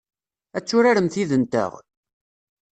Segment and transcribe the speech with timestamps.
[0.57, 1.71] Ad turaremt yid-nteɣ?